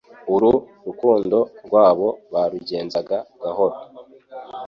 [0.33, 0.51] Uru
[0.87, 3.77] rukundo rwabo barugenzaga gahoro